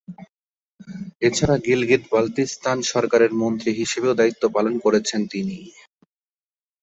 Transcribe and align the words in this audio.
এছাড়া, 1.21 1.55
গিলগিত-বালতিস্তান 1.65 2.77
সরকারের 2.91 3.31
মন্ত্রী 3.41 3.71
হিসেবেও 3.73 4.17
দায়িত্ব 4.19 4.43
পালন 4.55 4.73
করেছেন 4.85 5.21
তিনি। 5.31 5.57